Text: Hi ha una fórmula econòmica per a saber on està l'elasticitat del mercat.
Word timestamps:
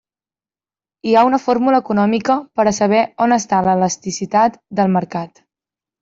Hi 1.09 1.11
ha 1.17 1.21
una 1.25 1.39
fórmula 1.41 1.81
econòmica 1.83 2.37
per 2.59 2.65
a 2.71 2.73
saber 2.77 3.01
on 3.25 3.35
està 3.35 3.59
l'elasticitat 3.67 4.57
del 4.81 4.91
mercat. 4.95 5.43